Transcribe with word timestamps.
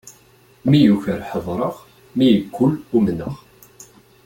Mi 0.69 0.79
tuner 0.93 1.21
ḥedreɣ, 1.29 1.75
mi 2.17 2.25
yeggul 2.31 2.73
umneɣ. 2.95 3.35